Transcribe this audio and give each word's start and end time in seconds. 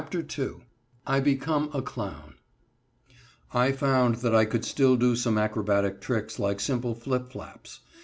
]II 0.01 0.53
I 1.05 1.19
BECOME 1.19 1.69
A 1.75 1.81
CLOWN 1.83 2.33
I 3.53 3.71
found 3.71 4.15
that 4.15 4.33
I 4.33 4.45
could 4.45 4.65
still 4.65 4.95
do 4.97 5.15
some 5.15 5.37
acrobatic 5.37 6.01
tricks 6.01 6.39
like 6.39 6.59
simple 6.59 6.95
flip 6.95 7.31
flaps. 7.31 7.81